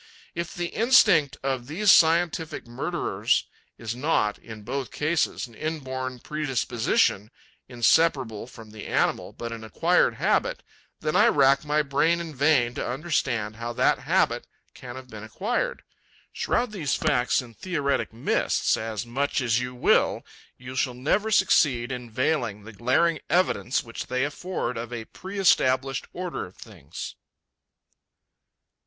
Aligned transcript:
If 0.33 0.55
the 0.55 0.69
instinct 0.69 1.37
of 1.43 1.67
these 1.67 1.91
scientific 1.91 2.65
murderers 2.65 3.45
is 3.77 3.95
not, 3.95 4.39
in 4.39 4.63
both 4.63 4.89
cases, 4.89 5.45
an 5.45 5.53
inborn 5.53 6.21
predisposition, 6.21 7.29
inseparable 7.69 8.47
from 8.47 8.71
the 8.71 8.87
animal, 8.87 9.31
but 9.31 9.51
an 9.51 9.63
acquired 9.63 10.15
habit, 10.15 10.63
then 11.01 11.15
I 11.15 11.27
rack 11.27 11.63
my 11.63 11.83
brain 11.83 12.19
in 12.19 12.33
vain 12.33 12.73
to 12.73 12.89
understand 12.89 13.57
how 13.57 13.73
that 13.73 13.99
habit 13.99 14.47
can 14.73 14.95
have 14.95 15.07
been 15.07 15.23
acquired. 15.23 15.83
Shroud 16.33 16.71
these 16.71 16.95
facts 16.95 17.39
in 17.39 17.53
theoretic 17.53 18.11
mists 18.11 18.75
as 18.77 19.05
much 19.05 19.39
as 19.39 19.59
you 19.59 19.75
will, 19.75 20.25
you 20.57 20.75
shall 20.75 20.95
never 20.95 21.29
succeed 21.29 21.91
in 21.91 22.09
veiling 22.09 22.63
the 22.63 22.73
glaring 22.73 23.19
evidence 23.29 23.83
which 23.83 24.07
they 24.07 24.23
afford 24.25 24.77
of 24.79 24.91
a 24.91 25.05
pre 25.05 25.37
established 25.37 26.07
order 26.11 26.47
of 26.47 26.55
things. 26.55 27.13